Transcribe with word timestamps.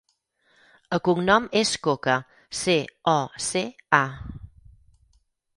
El 0.97 1.01
cognom 1.07 1.45
és 1.61 1.73
Coca: 1.89 2.17
ce, 2.63 2.77
o, 3.15 3.17
ce, 3.51 3.63
a. 4.03 4.03